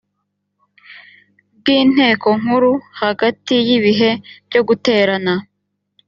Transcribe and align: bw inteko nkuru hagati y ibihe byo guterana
bw 1.57 1.65
inteko 1.79 2.27
nkuru 2.41 2.71
hagati 3.01 3.55
y 3.67 3.69
ibihe 3.77 4.11
byo 4.47 4.61
guterana 4.67 5.33